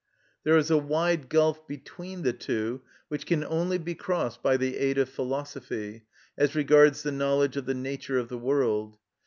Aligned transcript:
There 0.43 0.57
is 0.57 0.71
a 0.71 0.79
wide 0.79 1.29
gulf 1.29 1.67
between 1.67 2.23
the 2.23 2.33
two, 2.33 2.81
which 3.07 3.27
can 3.27 3.43
only 3.43 3.77
be 3.77 3.93
crossed 3.93 4.41
by 4.41 4.57
the 4.57 4.75
aid 4.77 4.97
of 4.97 5.09
philosophy, 5.09 6.05
as 6.35 6.55
regards 6.55 7.03
the 7.03 7.11
knowledge 7.11 7.55
of 7.55 7.67
the 7.67 7.75
nature 7.75 8.17
of 8.17 8.27
the 8.27 8.39
world. 8.39 8.97